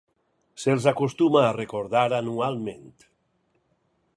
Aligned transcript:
Se'ls 0.61 0.87
acostuma 0.91 1.43
a 1.49 1.53
recordar 1.57 2.07
anualment. 2.21 2.89